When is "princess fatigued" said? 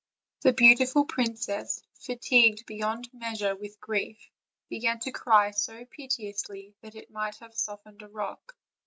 1.05-2.65